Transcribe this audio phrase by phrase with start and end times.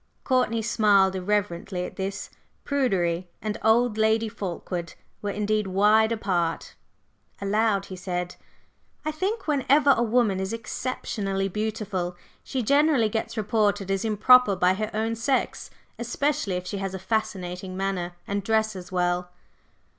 [0.23, 2.31] Courtney smiled irreverently at this.
[2.63, 6.73] Prudery and "old" Lady Fulkeward were indeed wide apart.
[7.39, 8.35] Aloud he said:
[9.05, 14.73] "I think whenever a woman is exceptionally beautiful she generally gets reported as 'improper' by
[14.73, 15.69] her own sex;
[15.99, 19.29] especially if she has a fascinating manner and dresses well."